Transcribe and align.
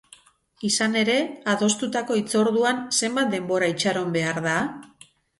Izan 0.67 0.95
ere, 1.01 1.17
adostutako 1.51 2.17
hitzorduan 2.19 2.79
zenbat 2.99 3.29
denbora 3.33 3.69
itxaron 3.75 4.09
behar 4.17 4.41
da? 4.47 4.55